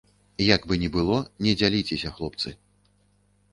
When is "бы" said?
0.71-0.77